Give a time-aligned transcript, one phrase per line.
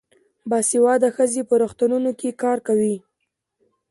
[0.49, 2.95] باسواده ښځې په روغتونونو کې کار کوي.